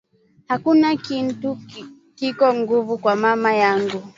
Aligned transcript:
Akuna 0.53 0.89
kintu 1.07 1.49
kiko 2.17 2.45
nguvu 2.59 2.93
kwa 3.01 3.15
mama 3.23 3.51
yangu 3.61 3.99